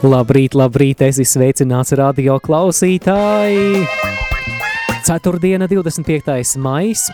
Labrīt, 0.00 0.54
labrīt, 0.56 1.02
esi 1.04 1.26
sveicināts 1.28 1.92
radio 1.98 2.38
klausītāji! 2.40 3.82
Ceturtdiena, 5.04 5.66
25. 5.68 6.54
maijs. 6.56 7.10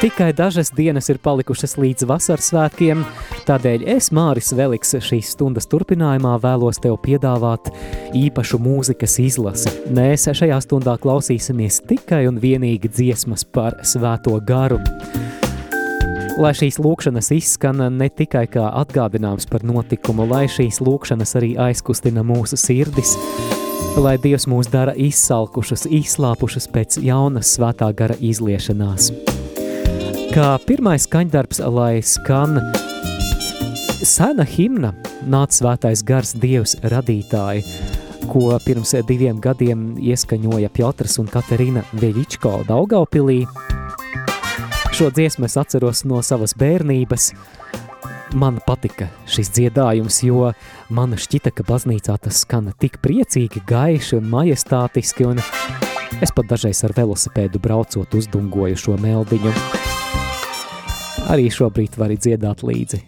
Tikai 0.00 0.30
dažas 0.32 0.70
dienas 0.72 1.10
ir 1.12 1.18
palikušas 1.20 1.76
līdz 1.76 2.06
vasaras 2.08 2.48
svētkiem, 2.48 3.02
tādēļ 3.44 3.84
es, 3.98 4.08
Māris 4.16 4.54
Veliks, 4.56 4.94
šīs 5.04 5.34
stundas 5.34 5.68
turpinājumā 5.68 6.38
vēlos 6.40 6.80
tev 6.80 6.96
piedāvāt 7.04 7.68
īpašu 8.16 8.56
mūzikas 8.56 9.18
izlasi. 9.26 9.74
Mēs 9.92 10.30
šajā 10.32 10.62
stundā 10.64 10.96
klausīsimies 11.02 11.82
tikai 11.90 12.24
un 12.30 12.40
vienīgi 12.40 12.88
dziesmas 12.88 13.44
par 13.44 13.82
svēto 13.84 14.40
garu 14.48 14.80
lai 16.38 16.52
šīs 16.54 16.78
lūkšanas 16.78 17.32
izskan 17.34 17.82
ne 17.96 18.08
tikai 18.08 18.44
kā 18.50 18.68
atgādinājums 18.80 19.48
par 19.50 19.64
notikumu, 19.66 20.26
lai 20.30 20.46
šīs 20.50 20.78
lūkšanas 20.84 21.34
arī 21.40 21.54
aizkustina 21.68 22.22
mūsu 22.26 22.58
sirdis, 22.60 23.16
lai 23.98 24.14
Dievs 24.22 24.46
mūs 24.50 24.70
dara 24.70 24.94
izsalkušus, 24.94 25.88
izslāpušus 25.98 26.70
pēc 26.70 27.00
jaunas 27.02 27.50
svētā 27.56 27.90
gara 27.96 28.14
izliešanās. 28.22 29.10
Kā 30.30 30.54
pirmais 30.68 31.08
skaņdarbs, 31.08 31.62
lai 31.74 31.98
skan 32.06 32.60
sena 34.06 34.46
himna 34.46 34.94
Nāc 35.28 35.52
svētais 35.52 36.04
gars 36.06 36.30
Dievs 36.38 36.76
radītāji, 36.86 37.64
ko 38.30 38.52
pirms 38.62 38.94
diviem 39.08 39.40
gadiem 39.42 39.96
ieskaņoja 39.98 40.70
Piotrs 40.72 41.18
un 41.20 41.26
Katerina 41.32 41.82
Veļičko 41.98 42.62
Daugaupilī, 42.68 43.42
Šo 44.98 45.10
dziesmu 45.10 45.44
es 45.46 45.54
atceros 45.54 46.00
no 46.10 46.18
savas 46.26 46.56
bērnības. 46.58 47.28
Man 48.34 48.56
patika 48.66 49.06
šis 49.30 49.52
dziedājums, 49.54 50.16
jo 50.26 50.48
man 50.90 51.14
šķita, 51.14 51.52
ka 51.54 51.62
baznīcā 51.68 52.16
tas 52.24 52.40
skan 52.42 52.72
tik 52.82 52.96
priecīgi, 53.04 53.62
gaiši 53.68 54.16
un 54.18 54.26
majestātiski, 54.32 55.28
un 55.30 55.38
es 56.18 56.34
pat 56.34 56.50
dažreiz 56.50 56.82
ar 56.82 56.96
velosipēdu 56.98 57.62
braucot 57.62 58.18
uzdungoju 58.18 58.80
šo 58.88 58.96
meldiņu. 58.98 59.54
Arī 61.30 61.46
šobrīd 61.46 61.94
vari 62.02 62.18
dziedāt 62.18 62.66
līdzi. 62.66 63.04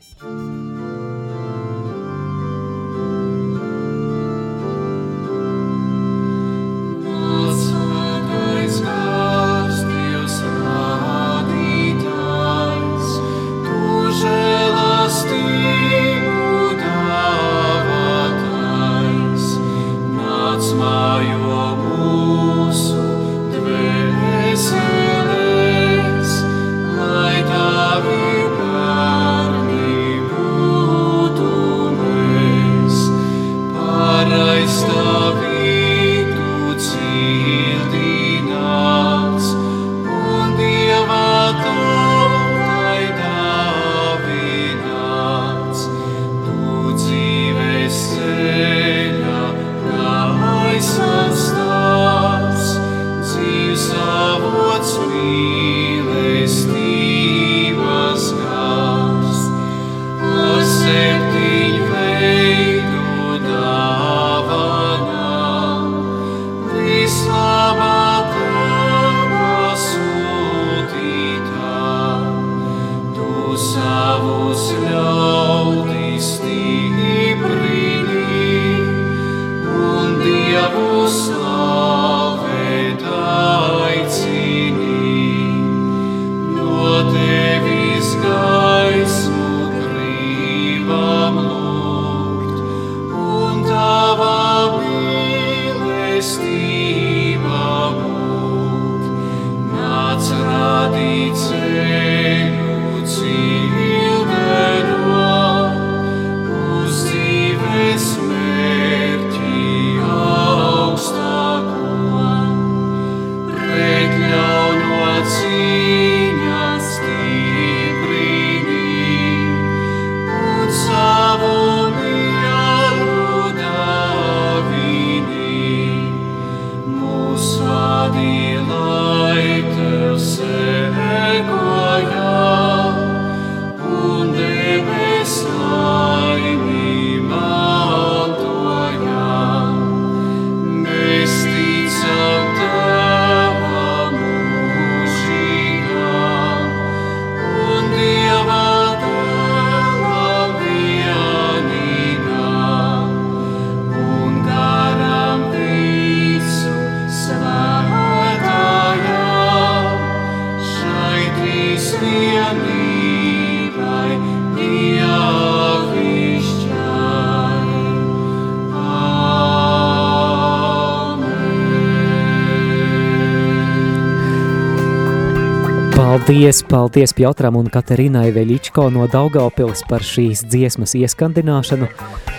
Paldies, 176.30 176.62
paldies 176.62 177.10
Piotram 177.10 177.56
un 177.58 177.66
Katerinai 177.74 178.28
Veļičko 178.30 178.84
no 178.94 179.08
Daugavpils 179.10 179.80
par 179.90 180.04
šīs 180.06 180.44
dziesmas 180.46 180.92
ieskandināšanu. 180.94 181.88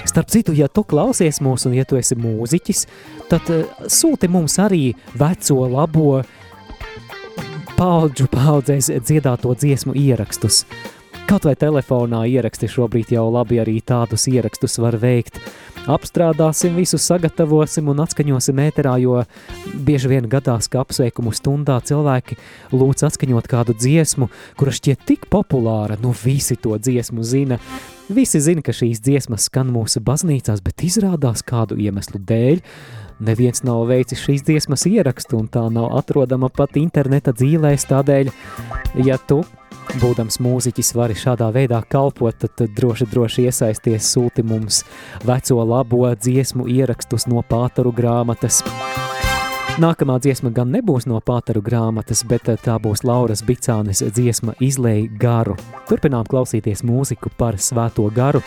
Starp 0.08 0.30
citu, 0.32 0.54
ja 0.56 0.70
tu 0.72 0.86
klausies 0.88 1.42
mūs 1.44 1.68
un 1.68 1.76
ja 1.76 1.84
tu 1.84 2.00
esi 2.00 2.16
mūziķis, 2.16 2.86
tad 3.28 3.52
uh, 3.52 3.66
sūti 3.92 4.30
mums 4.32 4.56
arī 4.64 4.94
veco, 5.20 5.58
labo 5.74 6.22
paudžu 7.76 8.30
paudzēs 8.32 8.94
dziedāto 9.04 9.52
dziesmu 9.60 9.98
ierakstus. 10.00 10.62
Kaut 11.28 11.50
vai 11.50 11.58
telefonā 11.60 12.24
ieraksti 12.32 12.72
šobrīd 12.72 13.12
jau 13.12 13.28
labi 13.36 13.60
arī 13.60 13.82
tādus 13.84 14.30
ierakstus 14.32 14.80
var 14.80 14.96
veikt. 15.04 15.44
Apstrādāsim 15.92 16.76
visu, 16.78 17.00
sagatavosim 17.02 17.90
un 17.92 18.02
atskaņosim 18.04 18.60
ēterā, 18.64 18.94
jo 19.04 19.22
bieži 19.74 20.12
vien 20.12 20.28
gadās, 20.32 20.70
ka 20.72 20.84
apsveikumu 20.86 21.34
stundā 21.36 21.80
cilvēki 21.88 22.38
lūdz 22.72 23.08
atskaņot 23.10 23.50
kādu 23.52 23.76
dziesmu, 23.76 24.30
kura 24.60 24.76
šķiet 24.76 25.04
tik 25.10 25.28
populāra, 25.32 26.00
nu 26.00 26.14
visi 26.16 26.56
to 26.56 26.78
dziesmu 26.80 27.26
zina. 27.28 27.60
Visi 28.12 28.42
zina, 28.44 28.64
ka 28.64 28.76
šīs 28.76 29.04
dziesmas 29.04 29.48
skan 29.48 29.72
mūsu 29.72 30.02
baznīcās, 30.04 30.64
bet 30.64 30.84
izrādās 30.88 31.44
kādu 31.48 31.80
iemeslu 31.80 32.20
dēļ. 32.28 32.62
Neviens 33.22 33.62
nav 33.68 33.86
veicis 33.92 34.24
šīs 34.24 34.44
dziesmas 34.48 34.88
ierakstu, 34.90 35.38
un 35.44 35.50
tā 35.52 35.68
nav 35.72 35.92
atrodama 36.00 36.50
pat 36.50 36.80
interneta 36.82 37.36
dzīvēs. 37.36 37.86
Tādēļ, 37.92 38.32
ja 39.06 39.20
tu 39.30 39.44
būdams 40.00 40.40
mūziķis, 40.44 40.94
vari 40.96 41.16
šādā 41.18 41.50
veidā 41.52 41.82
kalpot, 41.90 42.38
tad, 42.40 42.54
tad 42.60 42.76
droši, 42.78 43.08
droši 43.12 43.48
iesaisties, 43.50 44.08
sūti 44.14 44.44
mums 44.48 44.84
veco 45.28 45.64
labo 45.68 46.06
dziesmu 46.16 46.68
ierakstus 46.72 47.28
no 47.28 47.44
pātaru 47.48 47.92
grāmatas. 47.96 48.62
Nākamā 49.82 50.18
dziesma 50.20 50.52
gan 50.56 50.72
nebūs 50.72 51.08
no 51.08 51.20
pātaru 51.24 51.64
grāmatas, 51.64 52.26
bet 52.28 52.50
tā 52.64 52.76
būs 52.84 53.06
Lauras 53.08 53.44
Bicānes 53.48 54.04
dziesma 54.04 54.56
Izlēja 54.60 55.08
garu. 55.20 55.56
Turpinām 55.90 56.28
klausīties 56.28 56.84
mūziku 56.88 57.32
par 57.38 57.60
svēto 57.60 58.08
garu. 58.16 58.44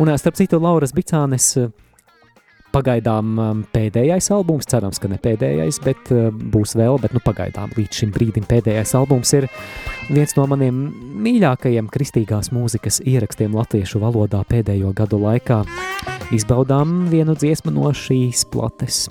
Un 0.00 0.12
starp 0.16 0.40
citu, 0.40 0.60
Lauras 0.60 0.94
Bicānes 0.96 1.52
Pagaidām 2.72 3.32
um, 3.36 3.62
pēdējais 3.68 4.30
albums, 4.32 4.68
cerams, 4.70 5.00
ka 5.02 5.10
ne 5.12 5.18
pēdējais, 5.20 5.78
bet 5.84 6.12
uh, 6.14 6.30
būs 6.32 6.72
vēl, 6.78 6.96
bet 7.02 7.12
nu 7.12 7.20
pagaidām 7.24 7.74
līdz 7.76 8.00
šim 8.00 8.14
brīdim 8.14 8.46
pēdējais 8.48 8.94
albums 8.96 9.34
ir 9.36 9.48
viens 10.08 10.32
no 10.38 10.46
maniem 10.48 10.82
mīļākajiem 11.22 11.90
kristīgās 11.92 12.48
mūzikas 12.54 13.02
ierakstiem 13.04 13.52
latviešu 13.58 14.00
valodā 14.02 14.40
pēdējo 14.48 14.94
gadu 14.96 15.20
laikā. 15.20 15.62
Izbaudām 16.32 17.02
vienu 17.12 17.36
dziesmu 17.36 17.74
no 17.76 17.92
šīs 17.92 18.46
plates. 18.48 19.04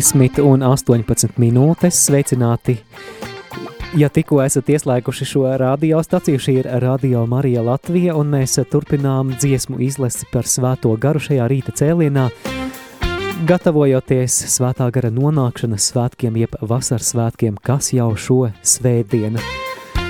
10 0.00 0.40
un 0.40 0.62
18 0.64 1.36
minūtes. 1.36 1.98
Sveicināti! 2.06 2.78
Ja 3.98 4.08
tikko 4.08 4.38
esat 4.40 4.70
ieslēguši 4.70 5.26
šo 5.28 5.42
radiostaciju, 5.60 6.40
šī 6.40 6.54
ir 6.62 6.68
Radio 6.80 7.26
Marija 7.28 7.60
Latvija, 7.66 8.14
un 8.16 8.30
mēs 8.32 8.56
turpinām 8.70 9.34
dziesmu 9.34 9.80
izlasi 9.84 10.28
par 10.32 10.48
svēto 10.48 10.94
garu 11.02 11.20
šajā 11.20 11.50
rīta 11.50 11.74
cēlienā, 11.76 12.30
gatavojoties 13.50 14.38
svētā 14.54 14.88
gara 14.94 15.12
nonākšanas 15.12 15.90
svētkiem, 15.92 16.38
jeb 16.46 16.56
vasaras 16.62 17.12
svētkiem, 17.12 17.60
kas 17.60 17.92
jau 17.92 18.12
šo 18.16 18.44
svētdienu. 18.62 19.42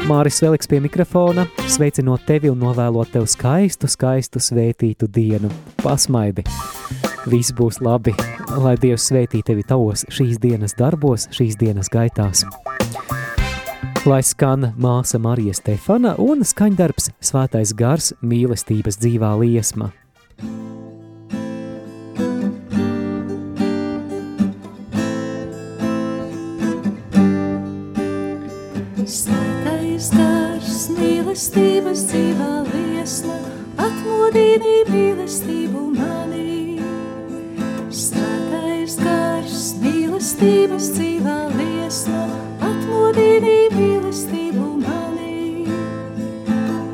Māris 0.07 0.39
Veliks 0.45 0.71
pie 0.71 0.79
mikrofona, 0.85 1.49
sveicinot 1.67 2.29
tevi 2.29 2.53
un 2.53 2.63
novēlot 2.63 3.17
tev 3.17 3.27
skaistu, 3.27 3.91
skaistu 3.91 4.45
svētītu 4.45 5.11
dienu. 5.11 5.51
Pasmaidi! 5.83 6.47
Viss 7.29 7.53
būs 7.53 7.83
labi, 7.85 8.15
lai 8.57 8.79
Dievs 8.81 9.11
svētī 9.11 9.43
tevi 9.45 9.61
tavos 9.69 10.07
šīs 10.09 10.39
dienas 10.41 10.73
darbos, 10.79 11.27
šīs 11.37 11.59
dienas 11.61 11.91
gaitās. 11.93 12.47
Lai 14.09 14.23
skan 14.25 14.71
māsa 14.81 15.19
Marija 15.21 15.53
Stefana 15.53 16.15
un 16.17 16.41
skaņdarbs 16.41 17.11
Svētais 17.21 17.75
gars 17.77 18.15
mīlestības 18.25 18.97
dzīvā 19.03 19.35
liesma. 19.43 19.91
Svētais 29.05 30.09
gars 30.17 30.81
mīlestības 30.97 32.07
dzīvā 32.15 32.51
liesma 32.71 33.37
atmodini 33.77 34.81
mīlestību 34.89 35.85
manī. 35.99 36.60
Svētais 37.91 38.93
gars, 39.03 39.63
mīlestības 39.83 40.93
dzīvā 40.95 41.39
liesma, 41.57 42.21
atmodini 42.63 43.65
mīlestību 43.75 44.67
manī. 44.79 45.65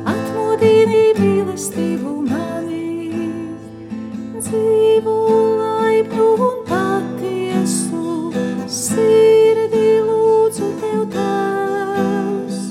Atmodini 0.09 1.03
mīlestību 1.19 2.15
manī. 2.25 3.29
Dzīvu 4.39 5.15
laipnu 5.61 6.27
un 6.47 6.57
patiesu, 6.65 8.33
sirdi 8.65 9.85
lūdzu 10.07 10.71
tev 10.81 11.03
tās, 11.13 12.63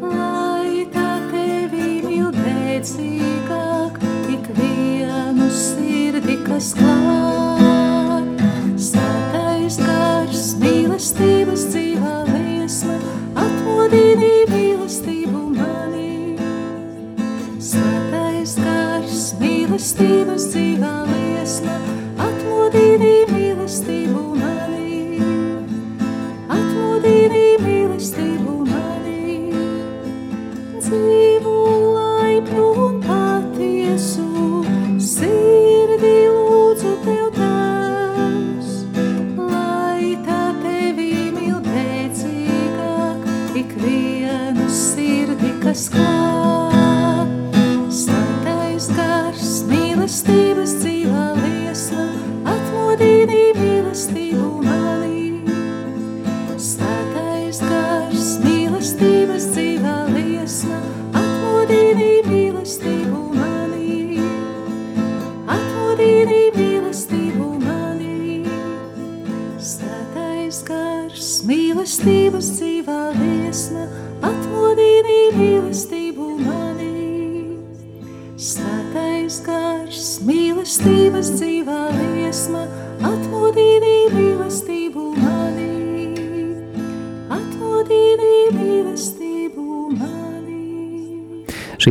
lai 0.00 0.86
tā 0.96 1.10
tevi 1.28 1.98
mīl 2.08 2.32
beidzīgāk, 2.40 4.00
ikvienu 4.38 5.50
sirdi, 5.52 6.40
kas 6.48 6.72
klāt. 6.80 7.05
Mīlestības 19.76 20.44
dzīvā 20.54 20.92
liesma, 21.04 21.25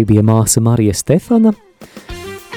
Šī 0.05 0.11
bija 0.13 0.21
māsa 0.21 0.61
Marija 0.61 0.93
Stefana. 0.93 1.51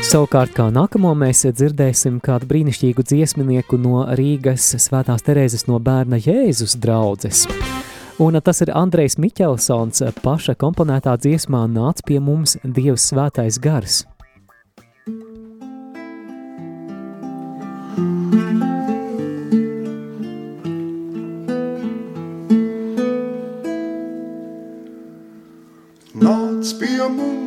Savukārt, 0.04 0.52
kā 0.52 0.66
nākamo 0.68 1.14
mēs 1.16 1.46
dzirdēsim 1.48 2.18
kādu 2.20 2.44
brīnišķīgu 2.50 3.04
dziesminieku 3.08 3.78
no 3.80 4.02
Rīgas 4.12 4.74
Svētās 4.76 5.24
Terēzes 5.24 5.64
no 5.66 5.78
bērna 5.80 6.20
Jēzus 6.20 6.76
draudzes. 6.76 7.46
Un 8.20 8.36
tas 8.44 8.60
ir 8.60 8.74
Andrejs 8.76 9.16
Miķelsons 9.16 10.04
paša 10.20 10.58
komponētā 10.60 11.16
dziesmā 11.16 11.64
nāc 11.72 12.04
pie 12.04 12.20
mums 12.20 12.58
Dievs 12.64 13.08
svētais 13.14 13.56
gars. 13.56 14.04
Nāc 17.96 18.67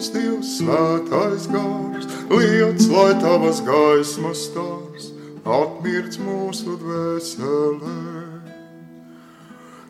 mums, 0.02 0.10
Dievs, 0.10 0.58
svētais 0.58 1.48
gars, 1.52 2.08
liec, 2.30 2.82
lai 2.90 3.14
tavas 3.22 3.62
gaismas 3.62 4.48
stars 4.48 5.12
atmirts 5.46 6.18
mūsu 6.18 6.78
dvēselē. 6.82 8.32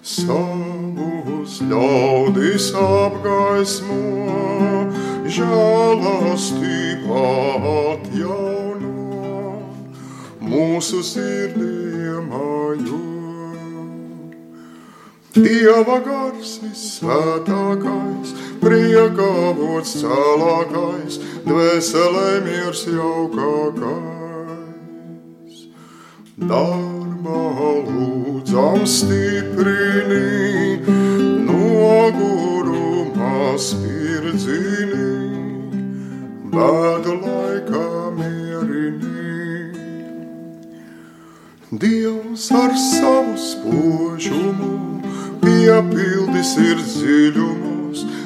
Savus 0.03 1.62
ļaudis 1.62 2.74
apgaismo, 2.75 4.01
žēlastībā 5.27 7.25
atjauno, 7.94 8.91
mūsu 10.41 11.03
sirdiem 11.03 12.32
ajo. 12.34 13.00
Dieva 15.32 16.01
gars 16.03 16.60
visvētākais, 18.62 18.70
priekavots 19.82 19.96
cēlākais, 20.01 21.20
dvēselē 21.46 22.41
miers 22.46 22.86
jaukākais. 22.88 24.36
Darbā 26.38 27.41
lūdzam 27.88 28.86
stiprini, 28.86 30.80
nogurumā 31.46 33.58
spirdzini, 33.58 35.10
bēdu 36.51 37.13
laikā 37.22 38.12
mierini. 38.18 39.30
Dievs 41.72 42.51
ar 42.51 42.72
savu 42.75 43.38
spožumu 43.38 45.01
piepildis 45.41 46.58
ir 46.58 46.77
dziļumos 46.77 47.61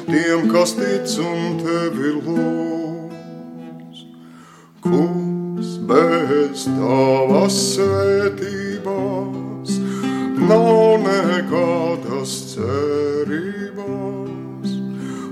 tiem, 0.06 0.48
kas 0.50 0.72
tic 0.78 1.08
un 1.22 1.58
tevi 1.60 2.10
lūdz. 2.26 3.98
Kungs 4.84 5.70
bez 5.88 6.66
tavas 6.78 7.56
svētībās 7.74 9.70
nav 10.48 11.02
nekādas 11.06 12.32
cerības. 12.54 13.84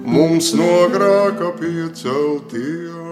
Mums 0.04 0.52
no 0.58 0.74
grēka 0.94 1.48
piecelties. 1.60 3.02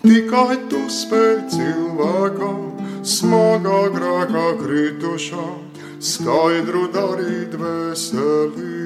Tikai 0.00 0.56
tu 0.70 0.80
spēj 0.90 1.38
cilvēkam 1.54 2.60
smagā 3.04 3.80
grēkā 3.94 4.46
kritušām 4.62 5.58
skaidru 6.00 6.88
darīt 6.94 7.52
veseli. 7.60 8.79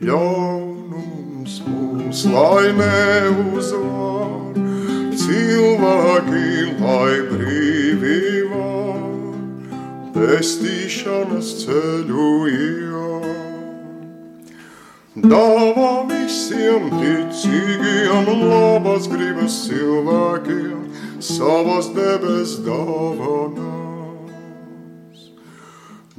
Ļaunums 0.00 1.60
mums 1.68 2.24
lai 2.32 2.72
neuzvar, 2.80 4.58
cilvēki 5.22 6.48
lai 6.80 7.14
brīd. 7.30 7.74
pestīšanas 10.14 11.48
ceļu 11.62 12.28
ijā. 12.50 13.32
Dāvā 15.24 15.90
visiem 16.10 16.88
ticīgiem 16.94 18.30
un 18.32 18.40
labas 18.50 19.08
gribas 19.10 19.58
cilvēkiem 19.66 20.80
savas 21.22 21.90
debes 21.96 22.56
dāvanās. 22.66 23.68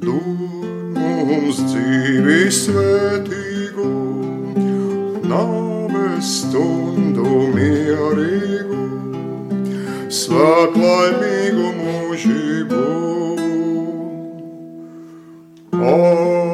Dod 0.06 0.96
mums 1.00 1.58
dzīvi 1.72 2.40
svētīgu, 3.76 5.28
nāves 5.28 6.32
stundu 6.42 7.52
mierīgu, 7.56 8.82
svētlaimīgu 10.10 11.74
mūžību. 11.82 12.86
priesteris 15.76 16.45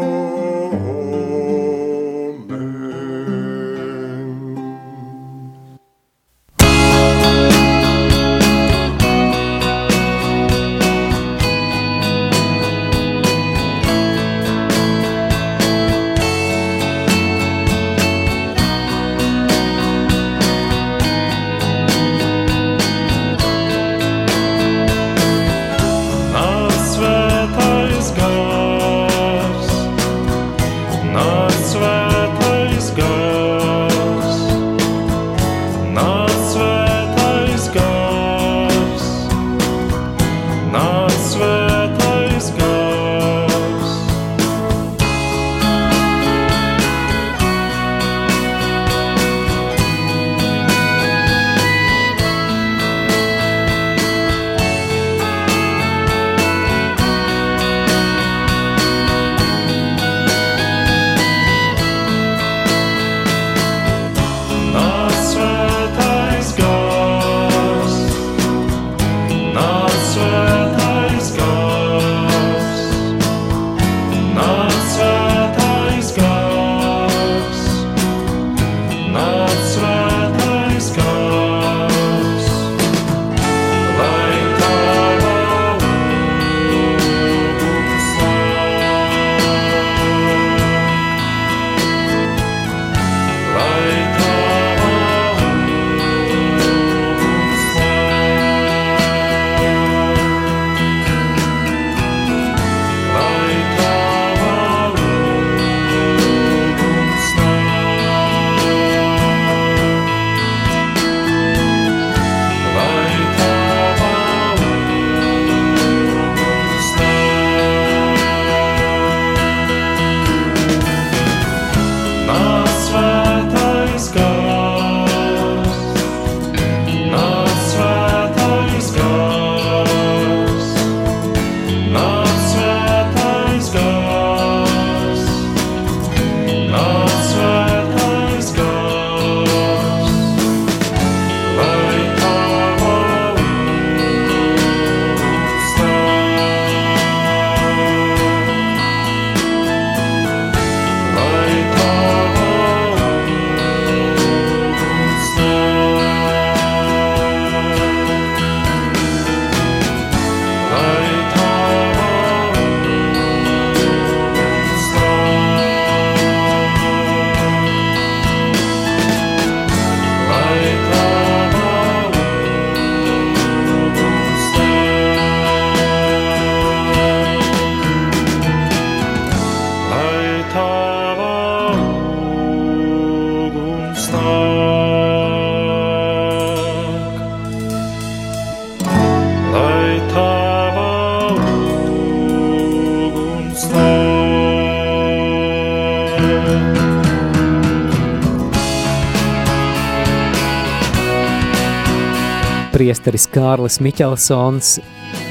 Kārlis 203.31 203.77
Miķelsons, 203.79 204.73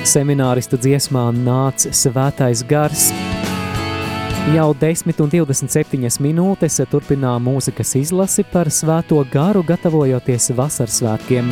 semināristu 0.09 0.79
dziesmā 0.81 1.27
nāca 1.37 1.91
svētais 1.93 2.63
gars. 2.65 3.11
Jau 4.55 4.71
10 4.81 5.21
un 5.21 5.33
27 5.35 6.17
minūtes 6.25 6.81
turpinām 6.89 7.45
mūzikas 7.45 7.93
izlasi 8.01 8.47
par 8.49 8.71
svēto 8.73 9.21
garu, 9.33 9.61
gatavojoties 9.69 10.49
vasaras 10.57 10.97
svētkiem. 11.03 11.51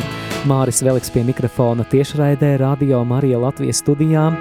Māris 0.49 0.81
Veliks 0.81 1.13
pie 1.13 1.21
mikrofona 1.27 1.85
tiešraidē 1.91 2.55
Radio 2.63 3.03
Marija 3.05 3.37
Latvijas 3.43 3.83
studijām. 3.83 4.39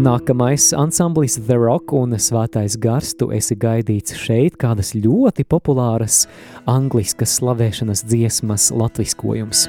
Nākamais 0.00 0.72
ansamblis 0.74 1.36
The 1.44 1.58
Rock 1.60 1.92
un 1.94 2.16
Svētais 2.16 2.78
Gars, 2.80 3.12
tu 3.20 3.28
esi 3.36 3.54
gaidīts 3.54 4.16
šeit, 4.16 4.56
kādas 4.56 4.94
ļoti 4.96 5.44
populāras 5.44 6.24
angliskas 6.66 7.36
slavēšanas 7.36 8.06
dziesmas 8.08 8.72
latviskojums. 8.74 9.68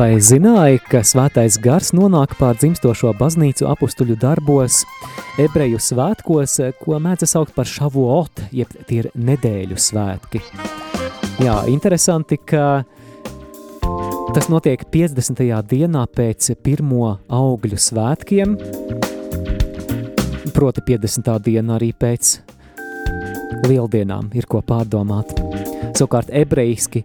Vai 0.00 0.14
zināji, 0.16 0.78
ka 0.88 1.02
svētais 1.04 1.58
gars 1.60 1.90
nonāk 1.92 2.32
pār 2.38 2.56
dzimstošo 2.56 3.10
baznīcu 3.18 3.66
apustuļu 3.68 4.14
darbos, 4.22 4.78
ebreju 5.36 5.76
svētkos, 5.76 6.54
ko 6.80 6.96
mēdz 7.04 7.26
saukt 7.28 7.52
par 7.52 7.68
šavuot, 7.68 8.46
jeb 8.48 8.72
tie 8.88 9.02
ir 9.02 9.10
nedēļu 9.12 9.76
svētki? 9.76 10.40
Jā, 11.44 11.58
interesanti, 11.68 12.40
ka 12.40 12.86
tas 14.32 14.48
notiek 14.48 14.88
50. 14.88 15.44
dienā 15.68 16.06
pēc 16.16 16.48
pirmo 16.64 17.18
augļu 17.28 17.84
svētkiem, 17.90 18.56
proti 20.56 20.88
50. 20.88 21.32
diena 21.44 21.76
arī 21.76 21.92
pēc 21.92 22.38
lieldienām 23.68 24.32
ir 24.32 24.48
ko 24.48 24.64
pārdomāt. 24.64 25.36
Savukārt 25.92 26.32
ebrejiski 26.32 27.04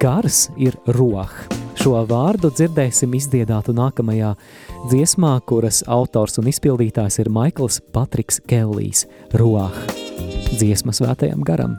gars 0.00 0.46
ir 0.56 0.80
roha. 0.88 1.59
Šo 1.80 1.96
vārdu 2.04 2.50
dzirdēsim 2.52 3.14
izdziedātu 3.16 3.72
nākamajā 3.72 4.34
dziesmā, 4.90 5.30
kuras 5.48 5.80
autors 5.88 6.36
un 6.42 6.50
izpildītājs 6.52 7.22
ir 7.22 7.32
Maikls 7.32 7.80
Patriks 7.94 8.42
Kellijs– 8.50 9.06
Ruach, 9.40 9.78
dziesmas 10.58 11.00
svētajam 11.00 11.40
garam. 11.40 11.78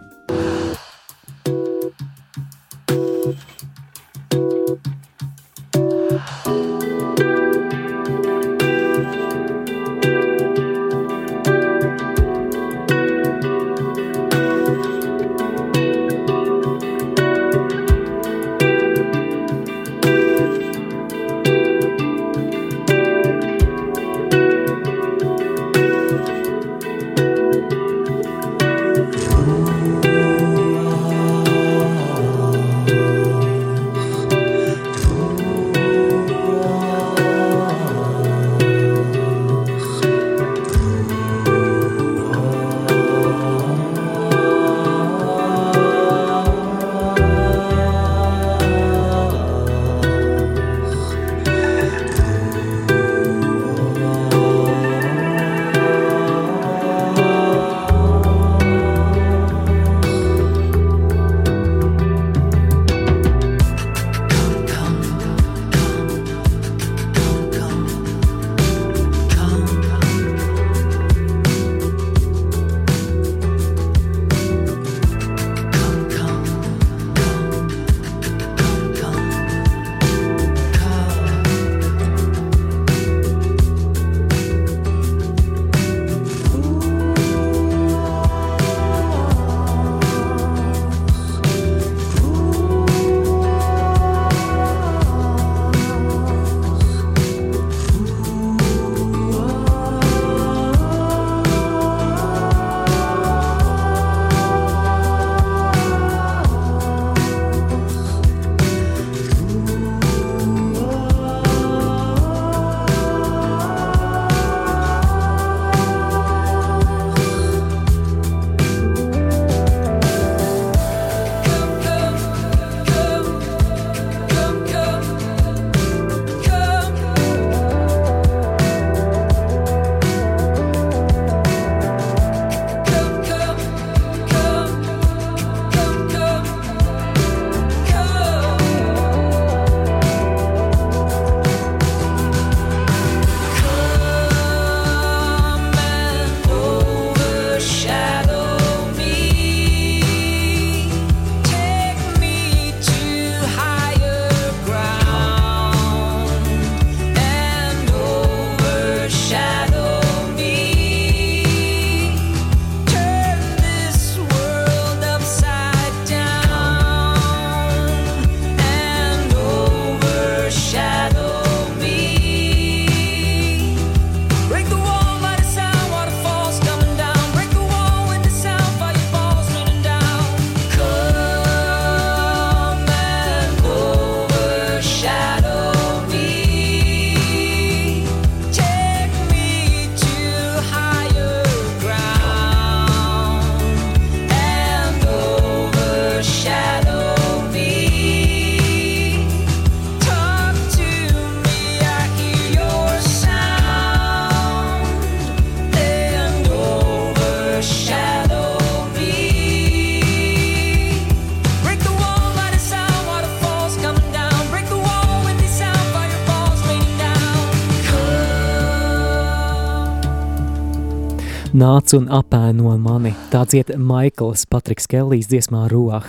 nāc 221.61 221.93
un 221.93 222.07
apēno 222.09 222.73
mani. 222.81 223.11
Tā 223.29 223.43
dzied 223.45 223.75
Maikls 223.77 224.47
Patriks 224.49 224.87
Kellijs 224.89 225.27
dziesmā 225.29 225.67
Ruah. 225.69 226.07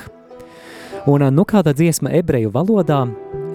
Un 1.10 1.24
nu 1.34 1.44
kāda 1.44 1.74
dziesma 1.76 2.12
ebreju 2.16 2.52
valodā 2.54 3.02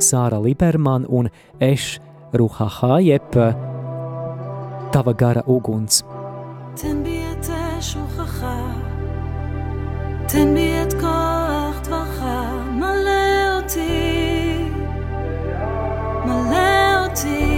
Sāra 0.04 0.38
Liberman 0.44 1.08
un 1.10 1.32
Eš 1.64 1.98
Ruhahā 2.38 3.00
jeb 3.08 3.40
Tava 4.94 5.14
gara 5.14 5.44
uguns. 5.48 6.04
תן 6.78 7.04
בי 7.04 7.22
את 7.32 7.50
אש 7.50 7.96
רוחך, 7.96 8.46
תן 10.28 10.54
בי 10.54 10.82
את 10.84 10.94
כוח 10.94 11.80
דברך, 11.84 12.22
מלא 12.78 13.58
אותי, 13.58 14.70
מלא 16.26 17.06
אותי. 17.06 17.57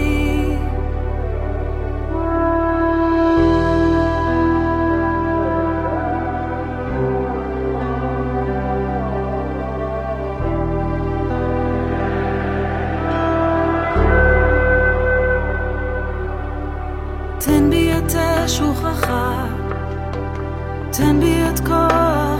תן 20.99 21.19
בי 21.19 21.33
את 21.49 21.59
כוח 21.59 22.38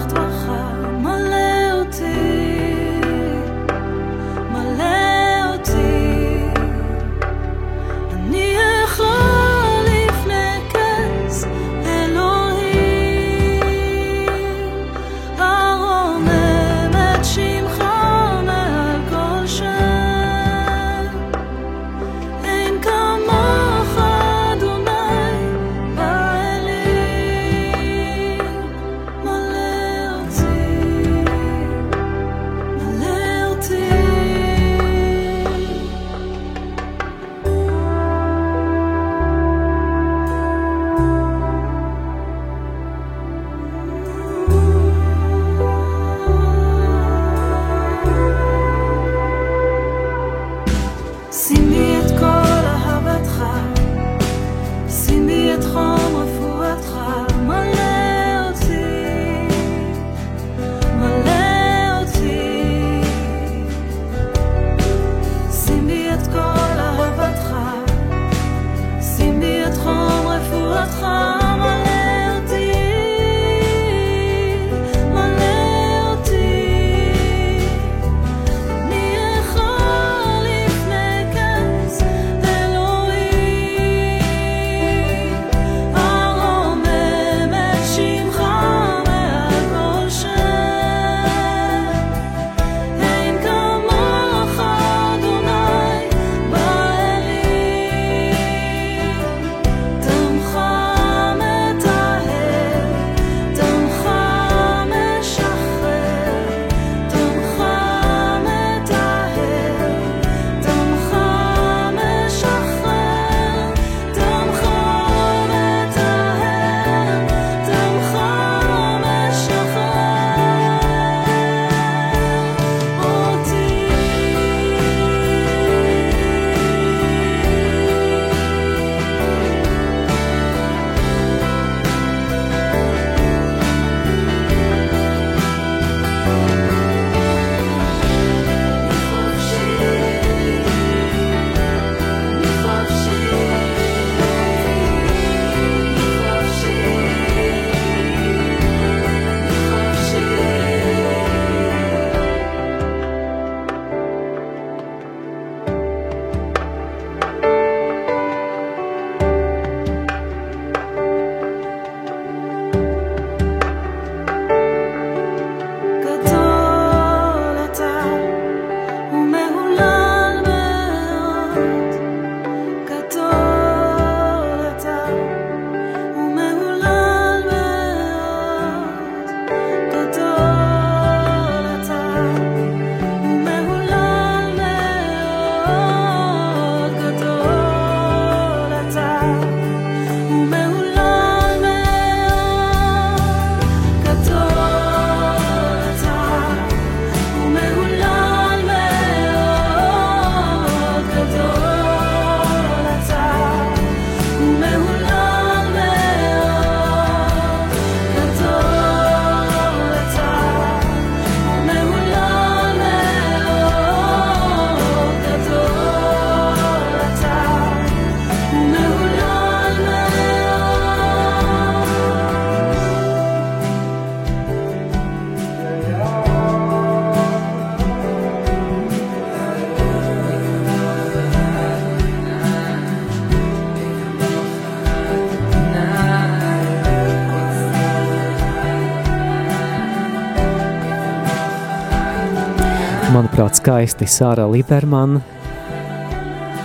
skaisti 243.59 244.07
Sāra 244.07 244.45
Libermana, 244.47 245.19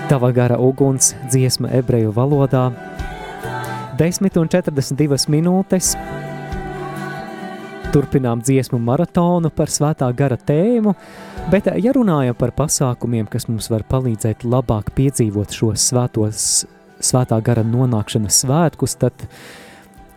Tava 0.04 0.28
gara 0.36 0.58
uguns, 0.60 1.14
dziesma 1.32 1.70
ebreju 1.74 2.12
valodā, 2.14 2.68
10 3.98 4.36
un 4.38 4.50
42 4.52 5.26
minūtes. 5.32 5.94
Turpinām 7.94 8.42
dziesmu 8.44 8.78
maratonu 8.84 9.50
par 9.54 9.72
svētā 9.72 10.10
gara 10.14 10.36
tēmu, 10.36 10.94
bet 11.50 11.72
ja 11.82 11.94
runājam 11.96 12.36
par 12.38 12.52
pasākumiem, 12.54 13.26
kas 13.32 13.48
mums 13.48 13.70
var 13.72 13.86
palīdzēt 13.90 14.44
labāk 14.44 14.92
piedzīvot 14.94 15.56
šos 15.56 15.88
svētos, 15.90 16.48
svētā 17.00 17.40
gara 17.42 17.64
nonākšanas 17.66 18.44
svētkus, 18.44 18.98
tad 19.00 19.24
uh, 19.24 19.63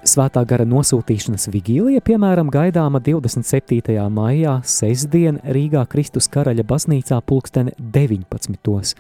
svētā 0.07 0.43
gara 0.47 0.65
nosūtīšanas 0.67 1.49
vigīlija, 1.53 2.01
piemēram, 2.05 2.49
gaidāma 2.53 3.01
27. 3.03 3.95
maijā, 4.13 4.57
sestdien 4.67 5.41
Rīgā 5.43 5.83
Kristus 5.91 6.29
karaļa 6.33 6.65
baznīcā 6.67 7.19
pulksten 7.27 7.73
19. 7.77 8.95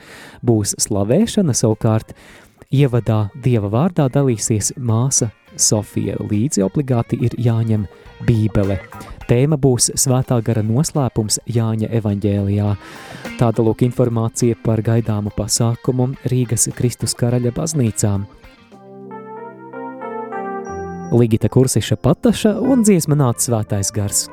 Būs 0.45 0.75
slavēšana 0.85 1.55
savukārt, 1.57 2.13
ievadā 2.71 3.27
Dieva 3.43 3.71
vārdā 3.73 4.07
dalīsies 4.11 4.73
māsa 4.77 5.31
Sofija, 5.57 6.17
līdzi 6.21 6.63
obligāti 6.65 7.17
ir 7.25 7.33
jāņem 7.41 7.87
Bībele. 8.27 8.77
Tēma 9.27 9.57
būs 9.59 9.89
svētā 9.99 10.37
gara 10.45 10.61
noslēpums 10.63 11.41
Jāņa 11.51 11.89
evaņģēlijā. 11.99 12.69
Tāda 13.39 13.65
lūk 13.65 13.83
informācija 13.83 14.55
par 14.63 14.79
gaidāmu 14.85 15.33
pasākumu 15.35 16.13
Rīgas 16.31 16.69
Kristus 16.77 17.15
karaļa 17.19 17.51
baznīcām. 17.57 18.23
Ligita 21.11 21.47
Kursiša 21.47 21.95
pataša 22.03 22.57
un 22.59 22.83
dziesma 22.83 23.15
nāca 23.15 23.39
svētais 23.39 23.93
gars. 23.95 24.25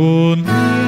Un 0.00 0.79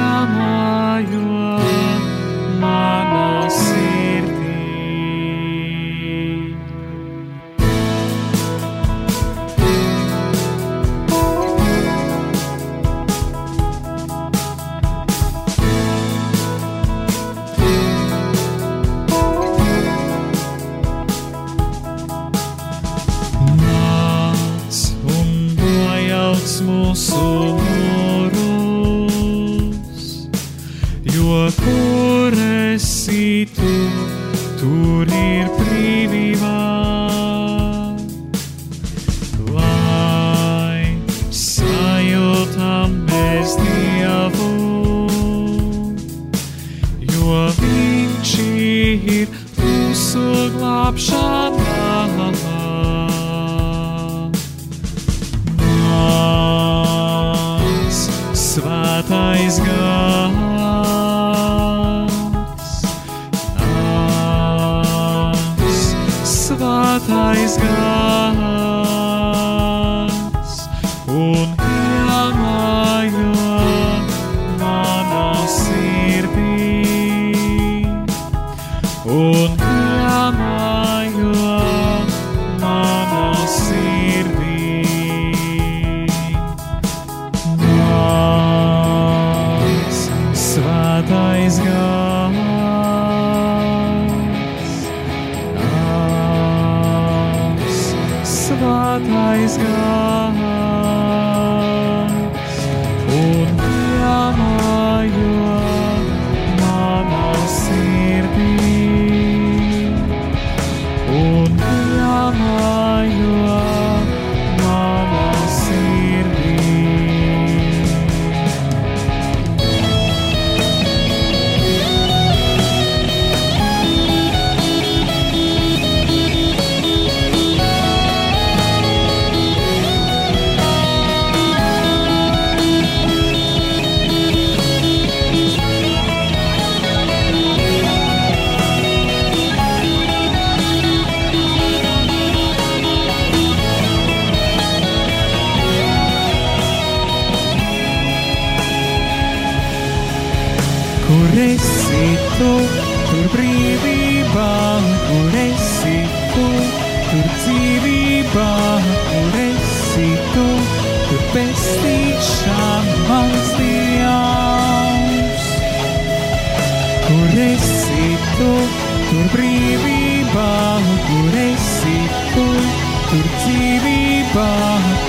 dzīvībā, 174.33 174.49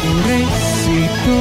kur 0.03 0.27
esi 0.37 1.01
tu, 1.25 1.37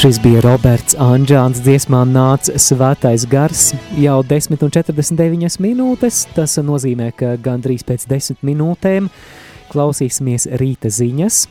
Šis 0.00 0.16
bija 0.24 0.40
Roberts 0.40 0.94
Anģāns 0.96 1.58
dziesmā 1.60 1.98
nāca 2.08 2.54
svētais 2.56 3.26
gars 3.28 3.66
jau 4.00 4.14
10 4.24 4.62
un 4.64 4.72
49 4.72 5.58
minūtes. 5.60 6.22
Tas 6.32 6.56
nozīmē, 6.64 7.10
ka 7.12 7.34
gandrīz 7.36 7.84
pēc 7.84 8.06
10 8.08 8.40
minūtēm 8.40 9.10
klausīsimies 9.68 10.48
rīta 10.62 10.88
ziņas. 10.88 11.42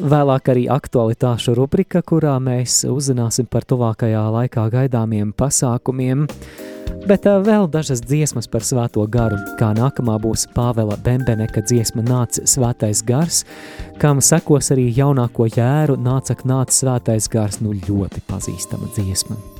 Vēlāk 0.00 0.48
arī 0.48 0.62
aktualitāšu 0.72 1.52
rubrika, 1.58 2.00
kurā 2.00 2.38
mēs 2.40 2.86
uzzināsim 2.88 3.44
par 3.50 3.66
tuvākajā 3.68 4.22
laikā 4.32 4.64
gaidāmiem 4.72 5.34
pasākumiem. 5.36 6.24
Bet 7.04 7.28
uh, 7.28 7.36
vēl 7.44 7.68
dažas 7.68 8.00
dziesmas 8.06 8.48
par 8.50 8.64
svēto 8.64 9.04
garu, 9.12 9.36
kā 9.60 9.70
nākamā 9.76 10.16
būs 10.24 10.46
Pāvela 10.56 10.96
Bembeneka 11.04 11.60
dziesma 11.64 12.04
Nāc 12.06 12.40
svētais 12.48 13.04
gars, 13.04 13.44
kam 14.00 14.24
sekos 14.24 14.72
arī 14.72 14.88
jaunāko 14.96 15.50
jēru 15.52 16.00
Nācak 16.00 16.46
nāc 16.48 16.72
svētais 16.74 17.28
gars, 17.28 17.60
nu 17.60 17.76
ļoti 17.76 18.24
pazīstama 18.28 18.88
dziesma. 18.96 19.59